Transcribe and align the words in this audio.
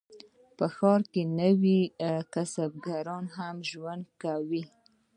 په 0.57 0.65
ښارونو 0.75 1.09
کې 1.13 1.21
نورو 1.37 1.77
کسبګرو 2.33 3.19
هم 3.35 3.55
ژوند 3.69 4.03
کاوه. 4.21 4.63